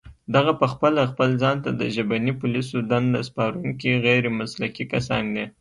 دغه 0.35 0.51
پخپله 0.61 1.01
خپل 1.11 1.29
ځان 1.41 1.57
ته 1.63 1.69
د 1.79 1.81
ژبني 1.95 2.33
پوليسو 2.41 2.77
دنده 2.91 3.21
سپارونکي 3.29 3.91
غير 4.05 4.23
مسلکي 4.39 4.83
کسان 4.93 5.23
دي 5.35 5.45